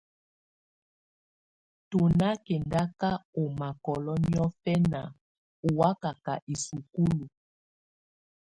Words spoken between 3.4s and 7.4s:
ɔ́ mákɔ́lɔ niɔ̀fɛna ɔ́ wakaka isukulu.